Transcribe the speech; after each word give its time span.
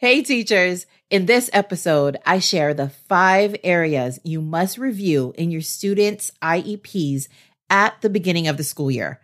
Hey, 0.00 0.22
teachers. 0.22 0.86
In 1.10 1.26
this 1.26 1.50
episode, 1.52 2.18
I 2.24 2.38
share 2.38 2.72
the 2.72 2.88
five 2.88 3.56
areas 3.64 4.20
you 4.22 4.40
must 4.40 4.78
review 4.78 5.34
in 5.36 5.50
your 5.50 5.60
students' 5.60 6.30
IEPs 6.40 7.26
at 7.68 8.00
the 8.00 8.08
beginning 8.08 8.46
of 8.46 8.56
the 8.56 8.62
school 8.62 8.92
year. 8.92 9.20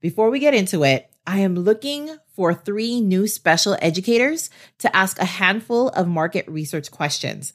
Before 0.00 0.30
we 0.30 0.38
get 0.38 0.54
into 0.54 0.84
it, 0.84 1.10
I 1.26 1.40
am 1.40 1.56
looking 1.56 2.18
for 2.36 2.54
three 2.54 3.00
new 3.00 3.26
special 3.26 3.76
educators 3.82 4.48
to 4.78 4.94
ask 4.94 5.18
a 5.18 5.24
handful 5.24 5.88
of 5.88 6.06
market 6.06 6.46
research 6.46 6.92
questions, 6.92 7.52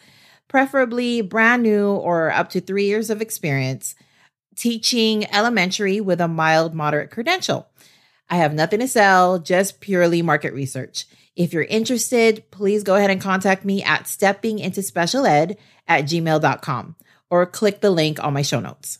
preferably 0.50 1.22
brand 1.22 1.64
new 1.64 1.88
or 1.92 2.34
up 2.34 2.50
to 2.50 2.60
three 2.60 2.88
years 2.88 3.10
of 3.10 3.22
experience, 3.22 3.96
teaching 4.58 5.26
elementary 5.34 6.02
with 6.02 6.20
a 6.20 6.28
mild 6.28 6.74
moderate 6.74 7.12
credential. 7.12 7.70
I 8.30 8.36
have 8.36 8.54
nothing 8.54 8.82
to 8.82 8.90
sell, 8.90 9.40
just 9.40 9.80
purely 9.80 10.22
market 10.22 10.52
research. 10.52 11.06
If 11.38 11.54
you're 11.54 11.64
interested, 11.64 12.50
please 12.50 12.82
go 12.82 12.96
ahead 12.96 13.12
and 13.12 13.22
contact 13.22 13.64
me 13.64 13.84
at 13.84 14.06
steppingintospecialed 14.06 15.56
at 15.88 16.06
gmail.com 16.06 16.96
or 17.30 17.46
click 17.46 17.80
the 17.80 17.92
link 17.92 18.22
on 18.24 18.34
my 18.34 18.42
show 18.42 18.60
notes. 18.60 18.98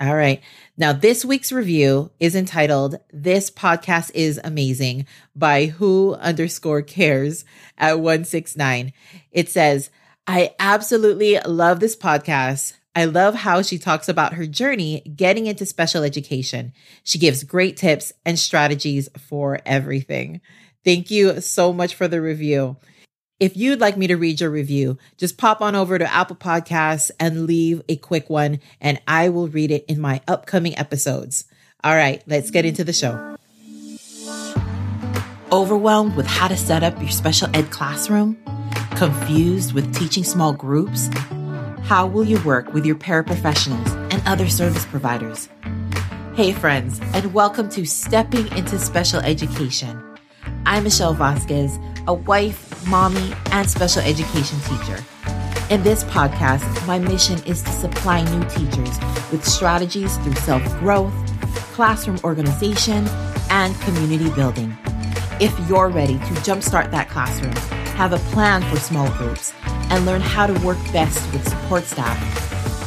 All 0.00 0.16
right. 0.16 0.42
Now, 0.76 0.92
this 0.92 1.24
week's 1.24 1.52
review 1.52 2.10
is 2.18 2.34
entitled 2.34 2.98
This 3.12 3.52
Podcast 3.52 4.10
is 4.14 4.40
Amazing 4.42 5.06
by 5.36 5.66
Who 5.66 6.14
underscore 6.14 6.82
cares 6.82 7.44
at 7.78 8.00
169. 8.00 8.92
It 9.30 9.48
says, 9.48 9.90
I 10.26 10.54
absolutely 10.58 11.38
love 11.46 11.78
this 11.78 11.94
podcast. 11.94 12.72
I 12.96 13.04
love 13.04 13.36
how 13.36 13.62
she 13.62 13.78
talks 13.78 14.08
about 14.08 14.34
her 14.34 14.46
journey 14.46 15.02
getting 15.14 15.46
into 15.46 15.64
special 15.64 16.02
education. 16.02 16.72
She 17.04 17.18
gives 17.18 17.44
great 17.44 17.76
tips 17.76 18.12
and 18.26 18.36
strategies 18.36 19.08
for 19.16 19.60
everything. 19.64 20.40
Thank 20.84 21.10
you 21.10 21.40
so 21.42 21.72
much 21.72 21.94
for 21.94 22.08
the 22.08 22.22
review. 22.22 22.76
If 23.38 23.56
you'd 23.56 23.80
like 23.80 23.96
me 23.96 24.06
to 24.06 24.16
read 24.16 24.40
your 24.40 24.50
review, 24.50 24.98
just 25.18 25.36
pop 25.36 25.60
on 25.60 25.74
over 25.74 25.98
to 25.98 26.12
Apple 26.12 26.36
Podcasts 26.36 27.10
and 27.20 27.46
leave 27.46 27.82
a 27.88 27.96
quick 27.96 28.30
one, 28.30 28.60
and 28.80 29.00
I 29.06 29.28
will 29.28 29.48
read 29.48 29.70
it 29.70 29.84
in 29.88 30.00
my 30.00 30.20
upcoming 30.26 30.76
episodes. 30.78 31.44
All 31.84 31.94
right, 31.94 32.22
let's 32.26 32.50
get 32.50 32.64
into 32.64 32.84
the 32.84 32.92
show. 32.92 33.36
Overwhelmed 35.52 36.16
with 36.16 36.26
how 36.26 36.48
to 36.48 36.56
set 36.56 36.82
up 36.82 36.98
your 36.98 37.10
special 37.10 37.48
ed 37.54 37.70
classroom? 37.70 38.38
Confused 38.96 39.72
with 39.72 39.94
teaching 39.94 40.24
small 40.24 40.52
groups? 40.52 41.10
How 41.82 42.06
will 42.06 42.24
you 42.24 42.42
work 42.44 42.72
with 42.72 42.86
your 42.86 42.96
paraprofessionals 42.96 43.90
and 44.12 44.22
other 44.26 44.48
service 44.48 44.86
providers? 44.86 45.48
Hey, 46.34 46.52
friends, 46.52 47.00
and 47.12 47.34
welcome 47.34 47.68
to 47.70 47.84
Stepping 47.84 48.46
into 48.56 48.78
Special 48.78 49.20
Education 49.20 49.99
I'm 50.66 50.84
Michelle 50.84 51.14
Vazquez, 51.14 51.78
a 52.06 52.12
wife, 52.12 52.86
mommy, 52.86 53.32
and 53.50 53.68
special 53.68 54.02
education 54.02 54.58
teacher. 54.60 55.02
In 55.70 55.82
this 55.82 56.04
podcast, 56.04 56.86
my 56.86 56.98
mission 56.98 57.42
is 57.44 57.62
to 57.62 57.70
supply 57.70 58.22
new 58.24 58.44
teachers 58.48 58.98
with 59.30 59.44
strategies 59.44 60.16
through 60.18 60.34
self 60.34 60.62
growth, 60.80 61.14
classroom 61.72 62.18
organization, 62.24 63.06
and 63.50 63.74
community 63.82 64.30
building. 64.30 64.76
If 65.40 65.58
you're 65.68 65.88
ready 65.88 66.14
to 66.14 66.34
jumpstart 66.44 66.90
that 66.90 67.08
classroom, 67.08 67.52
have 67.96 68.12
a 68.12 68.18
plan 68.30 68.62
for 68.70 68.78
small 68.78 69.10
groups, 69.12 69.52
and 69.64 70.04
learn 70.04 70.20
how 70.20 70.46
to 70.46 70.66
work 70.66 70.78
best 70.92 71.32
with 71.32 71.48
support 71.48 71.84
staff, 71.84 72.18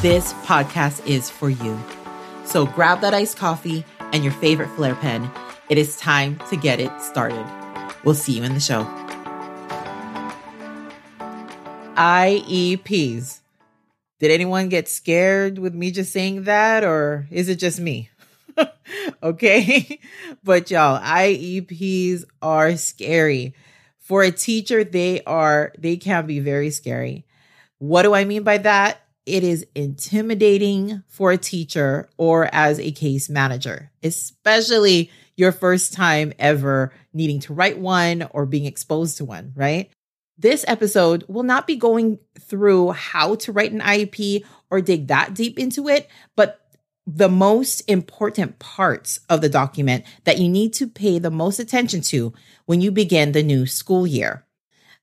this 0.00 0.32
podcast 0.44 1.04
is 1.06 1.28
for 1.28 1.50
you. 1.50 1.78
So 2.44 2.66
grab 2.66 3.00
that 3.00 3.14
iced 3.14 3.36
coffee 3.36 3.84
and 4.12 4.22
your 4.22 4.32
favorite 4.34 4.68
Flair 4.76 4.94
pen. 4.94 5.30
It 5.68 5.78
is 5.78 5.96
time 5.96 6.38
to 6.50 6.56
get 6.56 6.78
it 6.78 6.92
started. 7.00 7.44
We'll 8.04 8.14
see 8.14 8.32
you 8.32 8.42
in 8.42 8.52
the 8.52 8.60
show. 8.60 8.84
IEPs. 11.96 13.40
Did 14.20 14.30
anyone 14.30 14.68
get 14.68 14.88
scared 14.88 15.58
with 15.58 15.74
me 15.74 15.90
just 15.90 16.12
saying 16.12 16.44
that, 16.44 16.84
or 16.84 17.26
is 17.30 17.48
it 17.48 17.56
just 17.56 17.80
me? 17.80 18.10
okay. 19.22 20.00
but 20.44 20.70
y'all, 20.70 21.00
IEPs 21.00 22.24
are 22.42 22.76
scary. 22.76 23.54
For 23.98 24.22
a 24.22 24.30
teacher, 24.30 24.84
they 24.84 25.22
are, 25.22 25.72
they 25.78 25.96
can 25.96 26.26
be 26.26 26.40
very 26.40 26.70
scary. 26.70 27.24
What 27.78 28.02
do 28.02 28.14
I 28.14 28.24
mean 28.24 28.42
by 28.42 28.58
that? 28.58 29.00
It 29.24 29.42
is 29.42 29.66
intimidating 29.74 31.02
for 31.08 31.32
a 31.32 31.38
teacher 31.38 32.10
or 32.18 32.50
as 32.52 32.78
a 32.78 32.92
case 32.92 33.30
manager, 33.30 33.90
especially 34.02 35.10
your 35.36 35.52
first 35.52 35.92
time 35.92 36.32
ever 36.38 36.92
needing 37.12 37.40
to 37.40 37.54
write 37.54 37.78
one 37.78 38.26
or 38.30 38.46
being 38.46 38.66
exposed 38.66 39.16
to 39.18 39.24
one, 39.24 39.52
right? 39.54 39.90
This 40.36 40.64
episode 40.66 41.24
will 41.28 41.42
not 41.42 41.66
be 41.66 41.76
going 41.76 42.18
through 42.40 42.92
how 42.92 43.36
to 43.36 43.52
write 43.52 43.72
an 43.72 43.80
IEP 43.80 44.44
or 44.70 44.80
dig 44.80 45.08
that 45.08 45.34
deep 45.34 45.58
into 45.58 45.88
it, 45.88 46.08
but 46.34 46.60
the 47.06 47.28
most 47.28 47.80
important 47.82 48.58
parts 48.58 49.20
of 49.28 49.40
the 49.40 49.48
document 49.48 50.04
that 50.24 50.38
you 50.38 50.48
need 50.48 50.72
to 50.74 50.86
pay 50.86 51.18
the 51.18 51.30
most 51.30 51.58
attention 51.58 52.00
to 52.00 52.32
when 52.64 52.80
you 52.80 52.90
begin 52.90 53.32
the 53.32 53.42
new 53.42 53.66
school 53.66 54.06
year. 54.06 54.44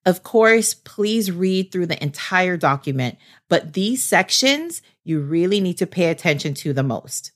Of 0.06 0.24
course, 0.24 0.74
please 0.74 1.32
read 1.32 1.72
through 1.72 1.86
the 1.86 2.02
entire 2.04 2.58
document, 2.58 3.18
but 3.50 3.74
these 3.74 4.04
sections 4.04 4.82
you 5.04 5.20
really 5.20 5.60
need 5.60 5.78
to 5.78 5.88
pay 5.88 6.10
attention 6.10 6.56
to 6.56 6.74
the 6.74 6.84
most. 6.84 7.32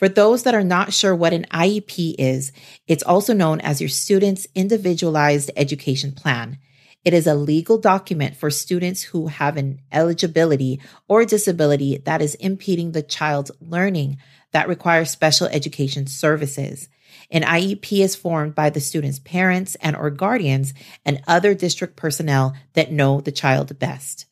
For 0.00 0.08
those 0.08 0.44
that 0.44 0.54
are 0.54 0.64
not 0.64 0.94
sure 0.94 1.14
what 1.14 1.34
an 1.34 1.44
IEP 1.52 2.14
is, 2.18 2.52
it's 2.88 3.02
also 3.02 3.34
known 3.34 3.60
as 3.60 3.82
your 3.82 3.90
student's 3.90 4.46
individualized 4.54 5.50
education 5.56 6.12
plan. 6.12 6.56
It 7.04 7.12
is 7.12 7.26
a 7.26 7.34
legal 7.34 7.76
document 7.76 8.34
for 8.34 8.48
students 8.50 9.02
who 9.02 9.26
have 9.26 9.58
an 9.58 9.82
eligibility 9.92 10.80
or 11.06 11.26
disability 11.26 11.98
that 12.06 12.22
is 12.22 12.34
impeding 12.36 12.92
the 12.92 13.02
child's 13.02 13.50
learning 13.60 14.16
that 14.52 14.68
requires 14.68 15.10
special 15.10 15.48
education 15.48 16.06
services. 16.06 16.88
An 17.30 17.42
IEP 17.42 18.02
is 18.02 18.16
formed 18.16 18.54
by 18.54 18.70
the 18.70 18.80
student's 18.80 19.18
parents 19.18 19.74
and 19.82 19.94
or 19.94 20.08
guardians 20.08 20.72
and 21.04 21.20
other 21.28 21.52
district 21.52 21.96
personnel 21.96 22.54
that 22.72 22.90
know 22.90 23.20
the 23.20 23.32
child 23.32 23.78
best. 23.78 24.24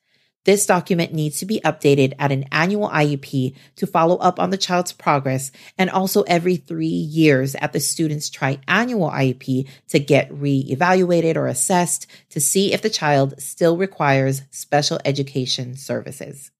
This 0.49 0.65
document 0.65 1.13
needs 1.13 1.41
to 1.41 1.45
be 1.45 1.61
updated 1.63 2.15
at 2.19 2.33
an 2.33 2.47
annual 2.51 2.89
IEP 2.89 3.55
to 3.77 3.87
follow 3.87 4.17
up 4.17 4.41
on 4.41 4.49
the 4.49 4.57
child's 4.57 4.95
progress 4.95 5.53
and 5.77 5.91
also 5.91 6.23
every 6.23 6.57
three 6.57 6.87
years 6.87 7.55
at 7.57 7.75
the 7.75 7.81
student's 7.81 8.31
triannual 8.31 9.13
IEP 9.13 9.69
to 9.89 9.99
get 9.99 10.33
re-evaluated 10.33 11.37
or 11.37 11.49
assessed 11.49 12.07
to 12.31 12.41
see 12.41 12.73
if 12.73 12.81
the 12.81 12.89
child 12.89 13.35
still 13.39 13.77
requires 13.77 14.41
special 14.51 14.99
education 15.05 15.77
services. 15.77 16.51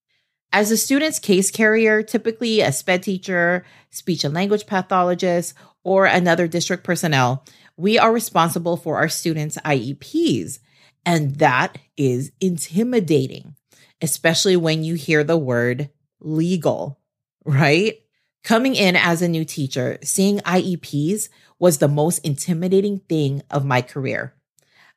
As 0.53 0.71
a 0.71 0.77
student's 0.77 1.19
case 1.19 1.51
carrier, 1.51 2.03
typically 2.03 2.61
a 2.61 2.73
SPED 2.73 3.03
teacher, 3.03 3.65
speech 3.89 4.23
and 4.23 4.35
language 4.35 4.67
pathologist, 4.67 5.55
or 5.83 6.05
another 6.05 6.47
district 6.47 6.85
personnel, 6.85 7.43
we 7.79 7.99
are 7.99 8.13
responsible 8.13 8.77
for 8.77 8.99
our 8.99 9.09
students' 9.09 9.57
IEPs. 9.65 10.59
And 11.07 11.37
that 11.37 11.79
is 11.97 12.33
intimidating 12.39 13.55
especially 14.01 14.57
when 14.57 14.85
you 14.85 14.95
hear 14.95 15.25
the 15.25 15.37
word 15.37 15.91
legal, 16.21 17.01
right? 17.45 18.01
Coming 18.45 18.75
in 18.75 18.97
as 18.97 19.23
a 19.23 19.29
new 19.29 19.45
teacher, 19.45 19.99
seeing 20.03 20.39
IEPs 20.41 21.29
was 21.59 21.79
the 21.79 21.89
most 21.89 22.19
intimidating 22.19 23.01
thing 23.01 23.43
of 23.51 23.65
my 23.65 23.83
career. 23.83 24.35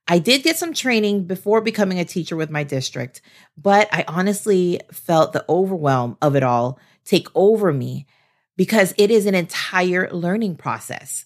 I 0.07 0.19
did 0.19 0.43
get 0.43 0.57
some 0.57 0.73
training 0.73 1.25
before 1.25 1.61
becoming 1.61 1.99
a 1.99 2.05
teacher 2.05 2.35
with 2.35 2.49
my 2.49 2.63
district, 2.63 3.21
but 3.57 3.87
I 3.91 4.03
honestly 4.07 4.81
felt 4.91 5.33
the 5.33 5.45
overwhelm 5.47 6.17
of 6.21 6.35
it 6.35 6.43
all 6.43 6.79
take 7.05 7.27
over 7.35 7.71
me 7.71 8.07
because 8.57 8.93
it 8.97 9.11
is 9.11 9.25
an 9.25 9.35
entire 9.35 10.09
learning 10.11 10.55
process. 10.55 11.25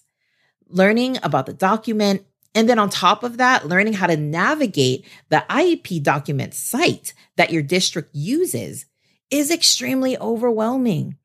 Learning 0.68 1.18
about 1.22 1.46
the 1.46 1.52
document, 1.52 2.24
and 2.56 2.70
then 2.70 2.78
on 2.78 2.88
top 2.88 3.22
of 3.22 3.36
that, 3.36 3.68
learning 3.68 3.92
how 3.92 4.06
to 4.06 4.16
navigate 4.16 5.04
the 5.28 5.44
IEP 5.50 6.02
document 6.02 6.54
site 6.54 7.12
that 7.36 7.52
your 7.52 7.62
district 7.62 8.14
uses 8.14 8.86
is 9.30 9.50
extremely 9.50 10.16
overwhelming. 10.16 11.18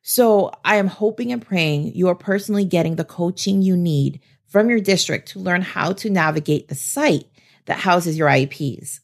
So 0.00 0.50
I 0.64 0.76
am 0.76 0.86
hoping 0.86 1.30
and 1.30 1.44
praying 1.44 1.94
you 1.94 2.08
are 2.08 2.14
personally 2.14 2.64
getting 2.64 2.96
the 2.96 3.04
coaching 3.04 3.60
you 3.60 3.76
need 3.76 4.20
from 4.46 4.70
your 4.70 4.80
district 4.80 5.28
to 5.28 5.40
learn 5.40 5.60
how 5.60 5.92
to 5.92 6.08
navigate 6.08 6.68
the 6.68 6.74
site 6.74 7.26
that 7.66 7.78
houses 7.78 8.16
your 8.16 8.28
IEPs. 8.28 9.00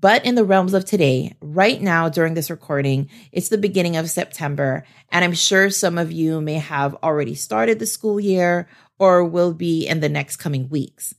But 0.00 0.26
in 0.26 0.34
the 0.34 0.44
realms 0.44 0.74
of 0.74 0.84
today, 0.84 1.34
right 1.40 1.80
now 1.80 2.10
during 2.10 2.34
this 2.34 2.50
recording, 2.50 3.08
it's 3.32 3.48
the 3.48 3.56
beginning 3.56 3.96
of 3.96 4.10
September, 4.10 4.84
and 5.10 5.24
I'm 5.24 5.32
sure 5.32 5.70
some 5.70 5.96
of 5.96 6.12
you 6.12 6.42
may 6.42 6.54
have 6.54 6.94
already 7.02 7.34
started 7.34 7.78
the 7.78 7.86
school 7.86 8.20
year 8.20 8.68
or 8.98 9.24
will 9.24 9.52
be 9.52 9.86
in 9.86 10.00
the 10.00 10.08
next 10.08 10.36
coming 10.36 10.68
weeks. 10.68 11.14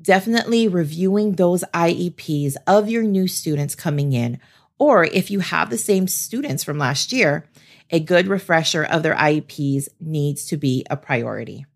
Definitely 0.00 0.68
reviewing 0.68 1.32
those 1.32 1.64
IEPs 1.72 2.56
of 2.66 2.88
your 2.88 3.02
new 3.02 3.28
students 3.28 3.74
coming 3.74 4.12
in, 4.12 4.40
or 4.78 5.04
if 5.04 5.30
you 5.30 5.40
have 5.40 5.70
the 5.70 5.78
same 5.78 6.08
students 6.08 6.64
from 6.64 6.78
last 6.78 7.12
year, 7.12 7.48
a 7.90 8.00
good 8.00 8.26
refresher 8.26 8.82
of 8.82 9.02
their 9.02 9.14
IEPs 9.14 9.88
needs 10.00 10.46
to 10.46 10.56
be 10.56 10.84
a 10.90 10.96
priority. 10.96 11.66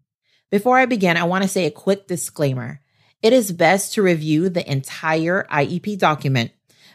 Before 0.50 0.78
I 0.78 0.86
begin, 0.86 1.16
I 1.16 1.24
want 1.24 1.42
to 1.42 1.48
say 1.48 1.66
a 1.66 1.70
quick 1.70 2.06
disclaimer. 2.06 2.80
It 3.22 3.32
is 3.32 3.52
best 3.52 3.94
to 3.94 4.02
review 4.02 4.48
the 4.48 4.68
entire 4.70 5.46
IEP 5.50 5.98
document, 5.98 6.52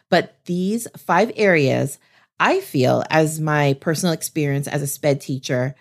but 0.09 0.43
these 0.45 0.87
five 0.97 1.31
areas 1.35 1.97
I 2.39 2.59
feel, 2.59 3.03
as 3.11 3.39
my 3.39 3.73
personal 3.79 4.13
experience 4.13 4.67
as 4.67 4.81
a 4.81 4.87
SPED 4.87 5.21
teacher, 5.21 5.75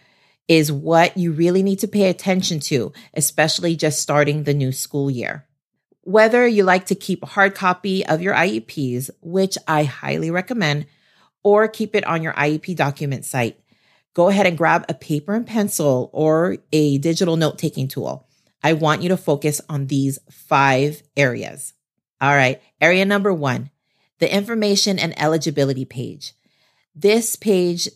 is 0.50 0.73
what 0.73 1.17
you 1.17 1.31
really 1.31 1.62
need 1.62 1.79
to 1.79 1.87
pay 1.87 2.11
attention 2.11 2.58
to, 2.58 2.93
especially 3.14 3.76
just 3.76 4.02
starting 4.02 4.43
the 4.43 4.52
new 4.52 4.73
school 4.73 5.08
year. 5.08 5.47
Whether 6.02 6.44
you 6.44 6.64
like 6.64 6.87
to 6.87 6.97
keep 6.97 7.23
a 7.23 7.26
hard 7.26 7.55
copy 7.55 8.05
of 8.05 8.20
your 8.20 8.35
IEPs, 8.35 9.11
which 9.20 9.56
I 9.69 9.85
highly 9.85 10.32
recommend, 10.32 10.87
or 11.44 11.69
keep 11.69 11.94
it 11.94 12.05
on 12.05 12.25
your 12.25 12.32
IEP 12.32 12.75
document 12.75 13.25
site, 13.25 13.61
go 14.12 14.26
ahead 14.26 14.44
and 14.44 14.58
grab 14.58 14.87
a 14.88 14.94
paper 14.94 15.37
and 15.37 15.47
pencil 15.47 16.11
or 16.12 16.56
a 16.73 16.99
digital 16.99 17.37
note 17.37 17.56
taking 17.56 17.87
tool. 17.87 18.26
I 18.61 18.73
want 18.73 19.03
you 19.03 19.11
to 19.11 19.17
focus 19.17 19.61
on 19.69 19.87
these 19.87 20.19
five 20.32 21.00
areas. 21.17 21.75
All 22.20 22.35
right. 22.35 22.61
Area 22.81 23.05
number 23.05 23.32
one, 23.32 23.70
the 24.19 24.35
information 24.35 24.99
and 24.99 25.17
eligibility 25.17 25.85
page. 25.85 26.32
This 26.93 27.37
page 27.37 27.88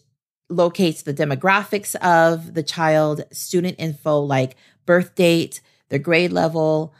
locates 0.48 1.02
the 1.02 1.14
demographics 1.14 1.94
of 1.96 2.54
the 2.54 2.62
child, 2.62 3.24
student 3.32 3.76
info 3.78 4.20
like 4.20 4.56
birth 4.86 5.14
date, 5.14 5.60
their 5.88 5.98
grade 5.98 6.32
level, 6.32 6.94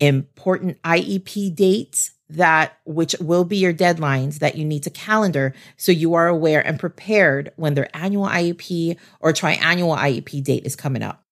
important 0.00 0.80
IEP 0.82 1.54
dates 1.54 2.12
that 2.30 2.78
which 2.84 3.16
will 3.20 3.44
be 3.44 3.56
your 3.56 3.72
deadlines 3.72 4.38
that 4.40 4.56
you 4.56 4.64
need 4.64 4.82
to 4.82 4.90
calendar 4.90 5.54
so 5.76 5.90
you 5.90 6.14
are 6.14 6.28
aware 6.28 6.64
and 6.64 6.78
prepared 6.78 7.52
when 7.56 7.74
their 7.74 7.88
annual 7.96 8.26
IEP 8.26 8.96
or 9.20 9.32
triannual 9.32 9.96
IEP 9.96 10.44
date 10.44 10.66
is 10.66 10.76
coming 10.76 11.02
up. 11.02 11.24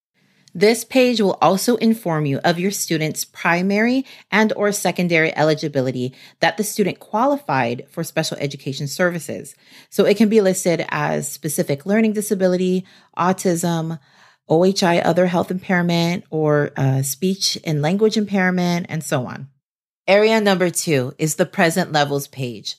This 0.56 0.84
page 0.84 1.20
will 1.20 1.36
also 1.42 1.76
inform 1.76 2.24
you 2.24 2.38
of 2.38 2.58
your 2.58 2.70
student's 2.70 3.26
primary 3.26 4.06
and 4.30 4.54
or 4.54 4.72
secondary 4.72 5.36
eligibility 5.36 6.14
that 6.40 6.56
the 6.56 6.64
student 6.64 6.98
qualified 6.98 7.84
for 7.90 8.02
special 8.02 8.38
education 8.38 8.88
services. 8.88 9.54
So 9.90 10.06
it 10.06 10.16
can 10.16 10.30
be 10.30 10.40
listed 10.40 10.86
as 10.88 11.30
specific 11.30 11.84
learning 11.84 12.14
disability, 12.14 12.86
autism, 13.18 13.98
OHI, 14.48 15.04
other 15.04 15.26
health 15.26 15.50
impairment, 15.50 16.24
or 16.30 16.70
uh, 16.74 17.02
speech 17.02 17.58
and 17.62 17.82
language 17.82 18.16
impairment, 18.16 18.86
and 18.88 19.04
so 19.04 19.26
on. 19.26 19.48
Area 20.08 20.40
number 20.40 20.70
two 20.70 21.12
is 21.18 21.34
the 21.34 21.44
present 21.44 21.92
levels 21.92 22.28
page. 22.28 22.76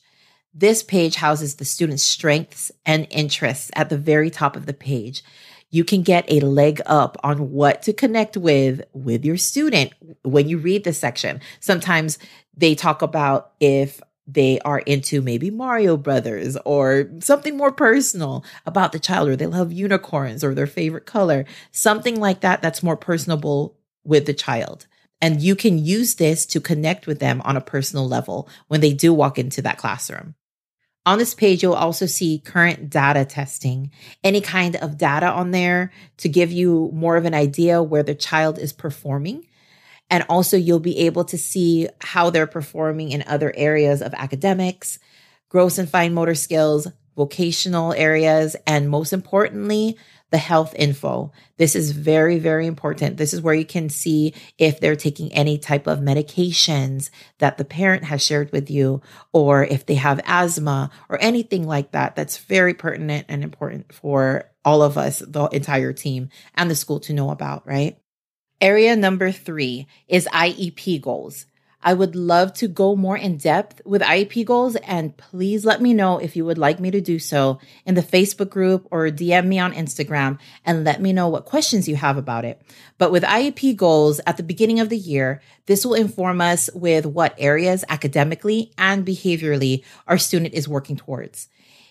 This 0.52 0.82
page 0.82 1.14
houses 1.14 1.54
the 1.54 1.64
student's 1.64 2.02
strengths 2.02 2.72
and 2.84 3.06
interests 3.10 3.70
at 3.76 3.88
the 3.88 3.98
very 3.98 4.30
top 4.30 4.56
of 4.56 4.66
the 4.66 4.74
page 4.74 5.22
you 5.70 5.84
can 5.84 6.02
get 6.02 6.30
a 6.30 6.40
leg 6.40 6.80
up 6.86 7.16
on 7.22 7.52
what 7.52 7.82
to 7.82 7.92
connect 7.92 8.36
with 8.36 8.82
with 8.92 9.24
your 9.24 9.36
student 9.36 9.92
when 10.22 10.48
you 10.48 10.58
read 10.58 10.84
this 10.84 10.98
section. 10.98 11.40
Sometimes 11.60 12.18
they 12.56 12.74
talk 12.74 13.02
about 13.02 13.52
if 13.60 14.00
they 14.26 14.58
are 14.60 14.80
into 14.80 15.22
maybe 15.22 15.50
Mario 15.50 15.96
Brothers 15.96 16.56
or 16.64 17.10
something 17.20 17.56
more 17.56 17.72
personal 17.72 18.44
about 18.66 18.92
the 18.92 18.98
child, 18.98 19.28
or 19.28 19.36
they 19.36 19.46
love 19.46 19.72
unicorns 19.72 20.44
or 20.44 20.54
their 20.54 20.66
favorite 20.66 21.06
color, 21.06 21.46
something 21.70 22.20
like 22.20 22.40
that 22.40 22.60
that's 22.60 22.82
more 22.82 22.96
personable 22.96 23.78
with 24.04 24.26
the 24.26 24.34
child. 24.34 24.86
And 25.20 25.40
you 25.40 25.56
can 25.56 25.78
use 25.78 26.16
this 26.16 26.46
to 26.46 26.60
connect 26.60 27.06
with 27.06 27.20
them 27.20 27.40
on 27.44 27.56
a 27.56 27.62
personal 27.62 28.06
level 28.06 28.48
when 28.68 28.80
they 28.80 28.92
do 28.92 29.12
walk 29.12 29.38
into 29.38 29.62
that 29.62 29.78
classroom. 29.78 30.34
On 31.08 31.16
this 31.16 31.32
page, 31.32 31.62
you'll 31.62 31.72
also 31.72 32.04
see 32.04 32.42
current 32.44 32.90
data 32.90 33.24
testing, 33.24 33.90
any 34.22 34.42
kind 34.42 34.76
of 34.76 34.98
data 34.98 35.26
on 35.26 35.52
there 35.52 35.90
to 36.18 36.28
give 36.28 36.52
you 36.52 36.90
more 36.92 37.16
of 37.16 37.24
an 37.24 37.32
idea 37.32 37.82
where 37.82 38.02
the 38.02 38.14
child 38.14 38.58
is 38.58 38.74
performing. 38.74 39.46
And 40.10 40.26
also, 40.28 40.58
you'll 40.58 40.80
be 40.80 40.98
able 41.06 41.24
to 41.24 41.38
see 41.38 41.88
how 42.02 42.28
they're 42.28 42.46
performing 42.46 43.10
in 43.10 43.24
other 43.26 43.54
areas 43.56 44.02
of 44.02 44.12
academics, 44.12 44.98
gross 45.48 45.78
and 45.78 45.88
fine 45.88 46.12
motor 46.12 46.34
skills, 46.34 46.86
vocational 47.18 47.92
areas, 47.94 48.54
and 48.64 48.88
most 48.88 49.12
importantly, 49.12 49.98
the 50.30 50.38
health 50.38 50.72
info. 50.76 51.32
This 51.56 51.74
is 51.74 51.90
very, 51.90 52.38
very 52.38 52.66
important. 52.66 53.16
This 53.16 53.34
is 53.34 53.42
where 53.42 53.54
you 53.54 53.64
can 53.64 53.88
see 53.88 54.34
if 54.56 54.78
they're 54.78 54.94
taking 54.94 55.32
any 55.32 55.58
type 55.58 55.88
of 55.88 55.98
medications 55.98 57.10
that 57.38 57.58
the 57.58 57.64
parent 57.64 58.04
has 58.04 58.24
shared 58.24 58.52
with 58.52 58.70
you, 58.70 59.02
or 59.32 59.64
if 59.64 59.84
they 59.84 59.96
have 59.96 60.20
asthma 60.26 60.90
or 61.08 61.20
anything 61.20 61.66
like 61.66 61.90
that. 61.90 62.14
That's 62.14 62.38
very 62.38 62.74
pertinent 62.74 63.26
and 63.28 63.42
important 63.42 63.92
for 63.92 64.48
all 64.64 64.82
of 64.82 64.96
us, 64.96 65.18
the 65.18 65.46
entire 65.46 65.92
team 65.92 66.28
and 66.54 66.70
the 66.70 66.76
school 66.76 67.00
to 67.00 67.12
know 67.12 67.30
about, 67.30 67.66
right? 67.66 67.98
Area 68.60 68.94
number 68.94 69.32
three 69.32 69.88
is 70.06 70.28
IEP 70.32 71.00
goals. 71.00 71.46
I 71.80 71.94
would 71.94 72.16
love 72.16 72.52
to 72.54 72.66
go 72.66 72.96
more 72.96 73.16
in 73.16 73.36
depth 73.36 73.80
with 73.84 74.02
IEP 74.02 74.44
goals, 74.44 74.74
and 74.76 75.16
please 75.16 75.64
let 75.64 75.80
me 75.80 75.94
know 75.94 76.18
if 76.18 76.34
you 76.34 76.44
would 76.44 76.58
like 76.58 76.80
me 76.80 76.90
to 76.90 77.00
do 77.00 77.20
so 77.20 77.60
in 77.86 77.94
the 77.94 78.02
Facebook 78.02 78.50
group 78.50 78.88
or 78.90 79.06
DM 79.10 79.46
me 79.46 79.60
on 79.60 79.72
Instagram 79.72 80.38
and 80.64 80.82
let 80.82 81.00
me 81.00 81.12
know 81.12 81.28
what 81.28 81.44
questions 81.44 81.88
you 81.88 81.94
have 81.94 82.16
about 82.16 82.44
it. 82.44 82.60
But 82.98 83.12
with 83.12 83.22
IEP 83.22 83.76
goals 83.76 84.20
at 84.26 84.36
the 84.36 84.42
beginning 84.42 84.80
of 84.80 84.88
the 84.88 84.96
year, 84.96 85.40
this 85.66 85.86
will 85.86 85.94
inform 85.94 86.40
us 86.40 86.68
with 86.74 87.06
what 87.06 87.36
areas 87.38 87.84
academically 87.88 88.72
and 88.76 89.06
behaviorally 89.06 89.84
our 90.08 90.18
student 90.18 90.54
is 90.54 90.66
working 90.66 90.96
towards. 90.96 91.46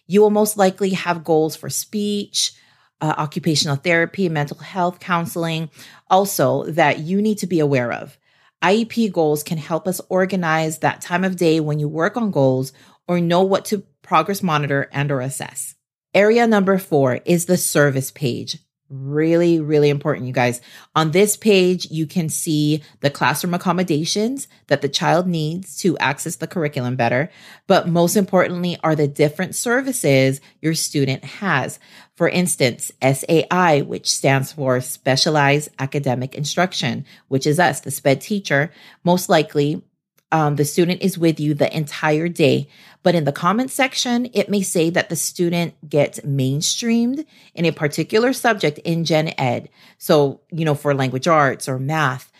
You 0.06 0.20
will 0.20 0.32
most 0.32 0.58
likely 0.58 0.92
have 0.92 1.24
goals 1.24 1.56
for 1.56 1.70
speech, 1.70 2.52
uh, 3.00 3.14
occupational 3.18 3.78
therapy, 3.78 4.28
mental 4.28 4.58
health 4.58 5.00
counseling, 5.00 5.70
also 6.10 6.64
that 6.66 7.00
you 7.00 7.22
need 7.22 7.38
to 7.38 7.48
be 7.48 7.60
aware 7.60 7.94
of. 7.94 8.17
IEP 8.64 9.12
goals 9.12 9.44
can 9.44 9.58
help 9.58 9.88
us 9.88 10.02
organize 10.10 10.80
that 10.80 11.02
time 11.02 11.24
of 11.24 11.36
day 11.36 11.60
when 11.60 11.80
you 11.80 11.88
work 11.88 12.18
on 12.18 12.32
goals 12.32 12.74
or 13.08 13.20
know 13.20 13.44
what 13.44 13.66
to 13.66 13.84
progress 14.02 14.42
monitor 14.42 14.90
and 14.92 15.12
or 15.12 15.22
assess. 15.22 15.76
Area 16.14 16.48
number 16.48 16.78
4 16.78 17.22
is 17.26 17.46
the 17.46 17.58
service 17.58 18.10
page. 18.12 18.58
Really, 18.90 19.60
really 19.60 19.90
important, 19.90 20.28
you 20.28 20.34
guys. 20.34 20.62
On 20.96 21.12
this 21.12 21.36
page, 21.36 21.92
you 21.92 22.08
can 22.08 22.30
see 22.30 22.82
the 23.02 23.10
classroom 23.10 23.54
accommodations 23.54 24.48
that 24.68 24.82
the 24.82 24.88
child 24.88 25.28
needs 25.28 25.78
to 25.80 25.98
access 25.98 26.38
the 26.38 26.48
curriculum 26.48 26.96
better. 26.96 27.30
But 27.68 27.90
most 27.90 28.16
importantly, 28.16 28.78
are 28.86 28.96
the 28.96 29.08
different 29.08 29.56
services 29.56 30.40
your 30.62 30.74
student 30.74 31.26
has. 31.26 31.80
For 32.16 32.30
instance, 32.30 32.94
SAI, 33.02 33.82
which 33.82 34.10
stands 34.10 34.54
for 34.54 34.80
Specialized 34.80 35.68
Academic 35.80 36.34
Instruction, 36.34 37.06
which 37.28 37.46
is 37.46 37.60
us, 37.60 37.82
the 37.82 37.92
SPED 37.92 38.22
teacher, 38.22 38.72
most 39.04 39.28
likely 39.28 39.84
um, 40.32 40.56
the 40.58 40.66
student 40.66 41.02
is 41.02 41.18
with 41.18 41.40
you 41.40 41.54
the 41.54 41.76
entire 41.76 42.28
day. 42.28 42.70
But 43.04 43.16
in 43.16 43.24
the 43.24 43.32
comment 43.32 43.72
section, 43.72 44.30
it 44.34 44.50
may 44.50 44.62
say 44.62 44.90
that 44.90 45.10
the 45.10 45.16
student 45.16 45.76
gets 45.88 46.20
mainstreamed 46.22 47.26
in 47.56 47.66
a 47.66 47.72
particular 47.72 48.34
subject 48.34 48.80
in 48.80 49.06
Gen 49.06 49.34
Ed. 49.38 49.70
So, 49.98 50.42
you 50.52 50.66
know, 50.66 50.76
for 50.76 50.94
language 50.94 51.28
arts 51.28 51.70
or 51.70 51.80
math, 51.80 52.32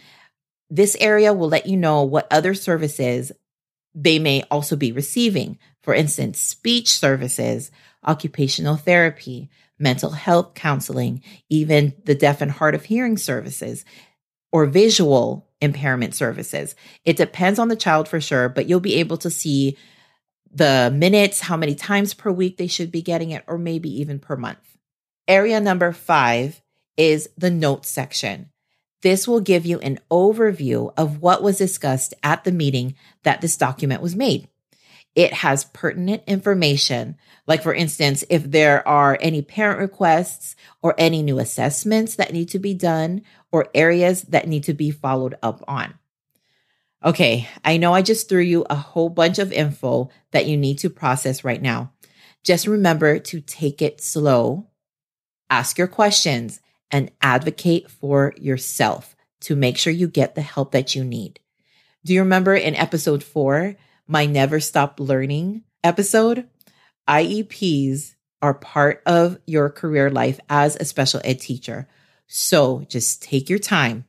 this 0.70 0.98
area 1.00 1.34
will 1.34 1.48
let 1.48 1.66
you 1.66 1.78
know 1.78 2.04
what 2.04 2.28
other 2.32 2.54
services 2.54 3.32
they 3.96 4.20
may 4.20 4.44
also 4.52 4.76
be 4.76 4.92
receiving. 4.92 5.58
For 5.82 5.94
instance, 5.94 6.42
speech 6.42 6.90
services, 6.90 7.72
occupational 8.06 8.76
therapy, 8.76 9.50
mental 9.80 10.12
health 10.12 10.54
counseling, 10.54 11.24
even 11.50 11.94
the 12.04 12.16
deaf 12.16 12.42
and 12.42 12.52
hard 12.52 12.76
of 12.76 12.86
hearing 12.86 13.18
services, 13.18 13.86
or 14.52 14.66
visual 14.66 15.47
impairment 15.62 16.16
services. 16.16 16.76
It 17.06 17.18
depends 17.18 17.60
on 17.60 17.68
the 17.68 17.76
child 17.76 18.08
for 18.08 18.22
sure, 18.22 18.50
but 18.50 18.68
you'll 18.68 18.80
be 18.80 18.96
able 18.96 19.18
to 19.18 19.30
see 19.30 19.78
the 20.52 20.92
minutes, 20.96 21.42
how 21.42 21.58
many 21.58 21.76
times 21.76 22.14
per 22.14 22.32
week 22.32 22.58
they 22.58 22.68
should 22.68 22.92
be 22.92 23.02
getting 23.02 23.32
it, 23.32 23.44
or 23.48 23.58
maybe 23.58 23.90
even 24.02 24.20
per 24.20 24.36
month. 24.36 24.78
Area 25.28 25.60
number 25.60 25.92
five 25.92 26.62
is 26.96 27.30
the 27.38 27.52
notes 27.52 27.90
section. 27.90 28.50
This 29.02 29.28
will 29.28 29.42
give 29.42 29.66
you 29.66 29.80
an 29.80 30.00
overview 30.10 30.92
of 30.98 31.22
what 31.22 31.44
was 31.44 31.58
discussed 31.58 32.14
at 32.24 32.44
the 32.44 32.52
meeting 32.52 32.96
that 33.24 33.42
this 33.42 33.58
document 33.58 34.02
was 34.02 34.16
made. 34.16 34.48
It 35.16 35.34
has 35.34 35.66
pertinent 35.66 36.24
information, 36.28 37.18
like 37.48 37.64
for 37.64 37.74
instance, 37.74 38.24
if 38.30 38.44
there 38.44 38.88
are 38.88 39.18
any 39.20 39.42
parent 39.42 39.80
requests 39.80 40.56
or 40.82 40.94
any 40.98 41.24
new 41.24 41.40
assessments 41.40 42.16
that 42.16 42.34
need 42.34 42.50
to 42.50 42.60
be 42.60 42.74
done 42.74 43.24
or 43.52 43.70
areas 43.74 44.24
that 44.24 44.48
need 44.48 44.66
to 44.66 44.74
be 44.74 44.92
followed 44.92 45.36
up 45.42 45.64
on. 45.68 45.96
Okay, 47.04 47.48
I 47.64 47.78
know 47.78 47.94
I 47.94 48.02
just 48.02 48.28
threw 48.28 48.42
you 48.42 48.66
a 48.70 48.76
whole 48.76 49.10
bunch 49.10 49.40
of 49.40 49.52
info 49.52 50.10
that 50.32 50.46
you 50.46 50.58
need 50.58 50.80
to 50.80 50.90
process 50.90 51.44
right 51.44 51.62
now. 51.62 51.94
Just 52.44 52.68
remember 52.68 53.20
to 53.20 53.42
take 53.42 53.82
it 53.82 54.02
slow, 54.02 54.68
ask 55.50 55.78
your 55.78 55.88
questions, 55.88 56.60
and 56.92 57.12
advocate 57.22 57.90
for 57.90 58.34
yourself 58.38 59.16
to 59.42 59.56
make 59.56 59.78
sure 59.78 59.94
you 59.94 60.08
get 60.08 60.36
the 60.36 60.42
help 60.42 60.72
that 60.72 60.96
you 60.96 61.04
need. 61.04 61.40
Do 62.06 62.14
you 62.14 62.22
remember 62.22 62.56
in 62.56 62.76
episode 62.76 63.24
four, 63.24 63.76
my 64.08 64.26
Never 64.26 64.60
Stop 64.60 65.00
Learning 65.00 65.64
episode? 65.84 66.48
IEPs 67.08 68.16
are 68.42 68.54
part 68.54 69.02
of 69.06 69.38
your 69.46 69.70
career 69.70 70.10
life 70.10 70.40
as 70.50 70.76
a 70.76 70.86
special 70.86 71.22
ed 71.24 71.40
teacher. 71.42 71.88
So 72.28 72.86
just 72.90 73.22
take 73.22 73.50
your 73.50 73.60
time. 73.60 74.06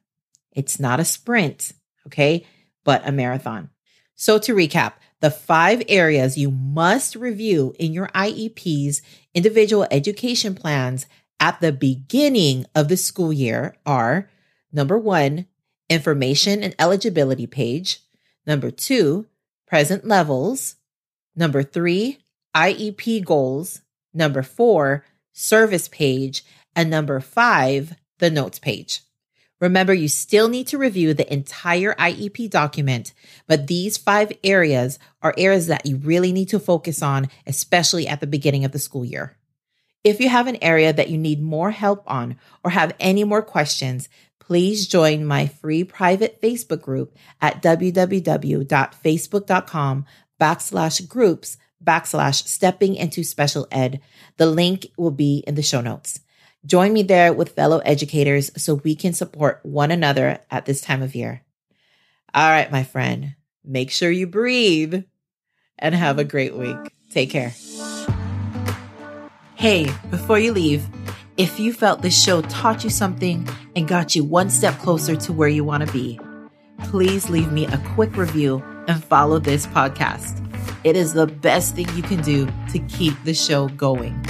It's 0.53 0.81
not 0.81 1.01
a 1.01 1.05
sprint. 1.05 1.73
Okay. 2.07 2.47
but 2.85 3.07
a 3.07 3.13
marathon. 3.13 3.69
So 4.15 4.39
to 4.39 4.55
recap, 4.55 4.95
the 5.21 5.31
five 5.31 5.83
areas 5.89 6.39
you 6.39 6.51
must 6.51 7.15
review 7.15 7.75
in 7.79 7.93
your 7.93 8.09
IEP's 8.09 9.03
individual 9.35 9.87
education 9.91 10.55
plans 10.55 11.07
at 11.39 11.61
the 11.61 11.71
beginning 11.71 12.65
of 12.75 12.89
the 12.89 12.97
school 12.97 13.33
year 13.33 13.77
are 13.85 14.31
number 14.73 14.97
one, 14.97 15.47
information 15.91 16.63
and 16.63 16.75
eligibility 16.79 17.47
page. 17.47 18.01
Number 18.47 18.71
two, 18.71 19.27
present 19.69 20.07
levels. 20.07 20.77
Number 21.37 21.63
three, 21.63 22.19
IEP 22.57 23.25
goals. 23.25 23.83
Number 24.15 24.43
four, 24.43 25.05
service 25.33 25.89
page. 25.89 26.45
And 26.75 26.91
number 26.91 27.21
five, 27.21 27.95
the 28.19 28.31
notes 28.31 28.59
page. 28.59 29.03
Remember, 29.61 29.93
you 29.93 30.09
still 30.09 30.49
need 30.49 30.69
to 30.69 30.79
review 30.79 31.15
the 31.15 31.31
entire 31.33 31.93
IEP 31.95 32.49
document, 32.49 33.13
but 33.49 33.67
these 33.67 33.97
five 33.97 34.31
areas 34.45 35.01
are 35.21 35.35
areas 35.37 35.67
that 35.67 35.85
you 35.85 35.97
really 35.97 36.33
need 36.33 36.49
to 36.51 36.61
focus 36.61 37.03
on, 37.03 37.29
especially 37.45 38.07
at 38.07 38.21
the 38.21 38.27
beginning 38.29 38.65
of 38.65 38.71
the 38.71 38.79
school 38.79 39.05
year. 39.05 39.37
If 40.05 40.21
you 40.21 40.29
have 40.29 40.47
an 40.47 40.63
area 40.63 40.93
that 40.93 41.11
you 41.11 41.19
need 41.19 41.43
more 41.43 41.73
help 41.73 42.05
on 42.07 42.37
or 42.63 42.71
have 42.71 42.95
any 43.01 43.25
more 43.25 43.43
questions, 43.43 44.09
please 44.49 44.89
join 44.89 45.25
my 45.27 45.47
free 45.47 45.85
private 45.85 46.41
Facebook 46.41 46.81
group 46.81 47.15
at 47.39 47.63
www.facebook.com 47.63 50.07
backslash 50.41 51.07
groups 51.07 51.59
backslash 51.85 52.47
stepping 52.47 52.95
into 52.95 53.23
special 53.23 53.69
ed. 53.71 54.01
The 54.39 54.47
link 54.47 54.87
will 54.97 55.11
be 55.11 55.45
in 55.47 55.55
the 55.55 55.63
show 55.63 55.83
notes. 55.83 56.21
Join 56.65 56.95
me 56.95 57.03
there 57.03 57.35
with 57.35 57.51
fellow 57.51 57.81
educators 57.81 58.51
so 58.57 58.77
we 58.77 58.95
can 58.95 59.13
support 59.13 59.61
one 59.65 59.91
another 59.91 60.39
at 60.51 60.65
this 60.65 60.81
time 60.81 61.03
of 61.03 61.15
year. 61.15 61.43
All 62.33 62.49
right, 62.49 62.73
my 62.73 62.85
friend, 62.85 63.35
make 63.63 63.91
sure 63.91 64.11
you 64.11 64.27
breathe 64.27 65.05
and 65.79 65.95
have 65.95 66.19
a 66.19 66.25
great 66.25 66.57
week. 66.57 66.95
Take 67.11 67.29
care. 67.29 67.53
Hey, 69.57 69.93
before 70.09 70.39
you 70.39 70.53
leave, 70.53 70.89
if 71.39 71.61
you 71.61 71.73
felt 71.73 72.03
this 72.03 72.21
show 72.21 72.43
taught 72.43 72.83
you 72.83 72.91
something 72.91 73.49
and 73.77 73.87
got 73.87 74.17
you 74.17 74.25
one 74.25 74.51
step 74.51 74.77
closer 74.81 75.15
to 75.15 75.33
where 75.33 75.49
you 75.49 75.63
want 75.63 75.87
to 75.87 75.93
be, 75.93 76.19
please 76.87 77.31
leave 77.31 77.53
me 77.53 77.65
a 77.67 77.79
quick 77.95 78.17
review 78.17 78.61
and 78.89 79.03
follow 79.05 79.39
this 79.39 79.65
podcast. 79.69 80.45
It 80.83 80.97
is 80.97 81.13
the 81.13 81.29
best 81.29 81.77
thing 81.77 81.89
you 81.95 82.03
can 82.03 82.21
do 82.23 82.49
to 82.73 82.81
keep 82.89 83.15
the 83.23 83.35
show 83.35 83.69
going. 83.69 84.21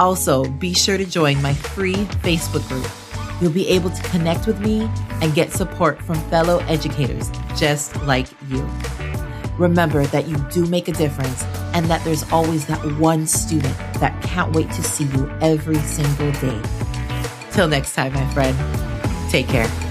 Also, 0.00 0.44
be 0.44 0.74
sure 0.74 0.98
to 0.98 1.06
join 1.06 1.40
my 1.40 1.54
free 1.54 1.94
Facebook 2.24 2.66
group. 2.68 2.90
You'll 3.40 3.52
be 3.52 3.68
able 3.68 3.90
to 3.90 4.02
connect 4.08 4.48
with 4.48 4.58
me 4.58 4.90
and 5.22 5.34
get 5.34 5.52
support 5.52 6.02
from 6.02 6.16
fellow 6.30 6.58
educators 6.66 7.30
just 7.56 7.94
like 8.02 8.26
you. 8.48 8.68
Remember 9.58 10.04
that 10.06 10.26
you 10.26 10.36
do 10.50 10.66
make 10.66 10.88
a 10.88 10.92
difference 10.92 11.44
and 11.74 11.86
that 11.86 12.02
there's 12.04 12.30
always 12.32 12.66
that 12.66 12.78
one 12.98 13.26
student 13.26 13.76
that 14.00 14.20
can't 14.22 14.52
wait 14.54 14.70
to 14.72 14.82
see 14.82 15.04
you 15.04 15.30
every 15.40 15.78
single 15.78 16.32
day. 16.32 16.60
Till 17.52 17.68
next 17.68 17.94
time, 17.94 18.12
my 18.12 18.26
friend, 18.34 18.56
take 19.30 19.46
care. 19.46 19.83